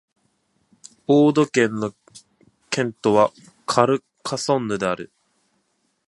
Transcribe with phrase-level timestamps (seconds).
[1.05, 1.93] オード県の
[2.71, 3.31] 県都は
[3.67, 5.11] カルカソンヌである